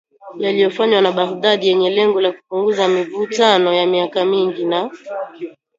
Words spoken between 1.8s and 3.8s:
lengo la kupunguza mivutano